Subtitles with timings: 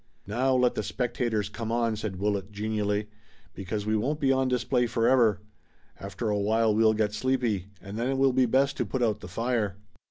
[0.25, 3.07] "Now let the spectators come on," said Willet genially,
[3.53, 5.41] "because we won't be on display forever.
[5.99, 9.19] After a while we'll get sleepy, and then it will be best to put out
[9.19, 9.75] the fire."